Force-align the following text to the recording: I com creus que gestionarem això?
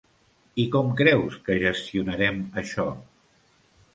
I 0.63 0.63
com 0.75 0.87
creus 1.01 1.35
que 1.49 1.57
gestionarem 1.65 2.41
això? 2.63 2.87